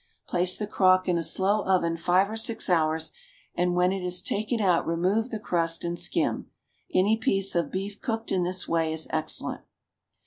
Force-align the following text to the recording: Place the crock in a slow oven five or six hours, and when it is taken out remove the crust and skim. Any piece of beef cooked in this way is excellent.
Place 0.27 0.57
the 0.57 0.65
crock 0.65 1.07
in 1.07 1.19
a 1.19 1.23
slow 1.23 1.63
oven 1.63 1.95
five 1.95 2.27
or 2.27 2.35
six 2.35 2.71
hours, 2.71 3.11
and 3.53 3.75
when 3.75 3.91
it 3.91 4.03
is 4.03 4.23
taken 4.23 4.59
out 4.59 4.87
remove 4.87 5.29
the 5.29 5.37
crust 5.37 5.83
and 5.83 5.99
skim. 5.99 6.49
Any 6.91 7.17
piece 7.17 7.53
of 7.53 7.69
beef 7.71 8.01
cooked 8.01 8.31
in 8.31 8.41
this 8.41 8.67
way 8.67 8.91
is 8.91 9.05
excellent. 9.11 9.61